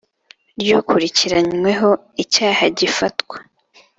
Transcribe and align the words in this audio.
Ry 0.59 0.69
ukurikiranyweho 0.79 1.89
icyaha 2.23 2.63
gifatwa 2.77 3.37